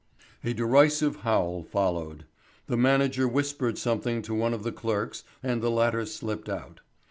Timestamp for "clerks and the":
4.71-5.69